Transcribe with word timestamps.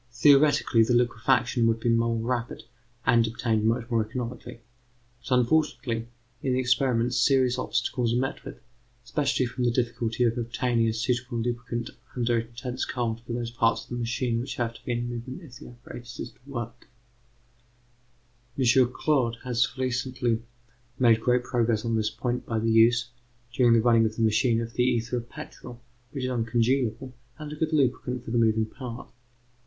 Theoretically, 0.13 0.81
the 0.81 0.95
liquefaction 0.95 1.67
would 1.67 1.79
be 1.79 1.89
more 1.89 2.15
rapid, 2.17 2.63
and 3.05 3.27
obtained 3.27 3.65
much 3.65 3.87
more 3.91 4.03
economically; 4.03 4.61
but 5.29 5.37
unfortunately 5.39 6.07
in 6.41 6.53
the 6.53 6.59
experiment 6.59 7.13
serious 7.13 7.59
obstacles 7.59 8.11
are 8.11 8.15
met 8.19 8.43
with, 8.43 8.59
especially 9.05 9.45
from 9.45 9.63
the 9.63 9.69
difficulty 9.69 10.23
of 10.23 10.39
obtaining 10.39 10.87
a 10.87 10.93
suitable 10.93 11.37
lubricant 11.37 11.91
under 12.15 12.39
intense 12.39 12.83
cold 12.83 13.21
for 13.21 13.33
those 13.33 13.51
parts 13.51 13.83
of 13.83 13.89
the 13.91 13.95
machine 13.95 14.39
which 14.39 14.55
have 14.55 14.73
to 14.73 14.83
be 14.85 14.93
in 14.93 15.07
movement 15.07 15.43
if 15.43 15.57
the 15.59 15.67
apparatus 15.67 16.19
is 16.19 16.31
to 16.31 16.39
work. 16.47 16.87
M. 18.57 18.65
Claude 18.91 19.37
has 19.43 19.77
recently 19.77 20.41
made 20.97 21.21
great 21.21 21.43
progress 21.43 21.85
on 21.85 21.95
this 21.95 22.09
point 22.09 22.43
by 22.47 22.57
the 22.57 22.71
use, 22.71 23.09
during 23.53 23.73
the 23.73 23.81
running 23.81 24.05
of 24.07 24.15
the 24.15 24.23
machine, 24.23 24.61
of 24.61 24.73
the 24.73 24.83
ether 24.83 25.17
of 25.17 25.29
petrol, 25.29 25.79
which 26.09 26.23
is 26.23 26.31
uncongealable, 26.31 27.13
and 27.37 27.53
a 27.53 27.55
good 27.55 27.71
lubricant 27.71 28.25
for 28.25 28.31
the 28.31 28.39
moving 28.39 28.65
parts. 28.65 29.11